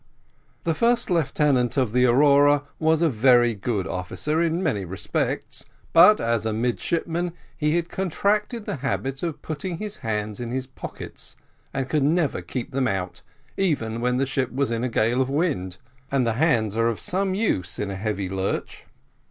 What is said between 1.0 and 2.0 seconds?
lieutenant of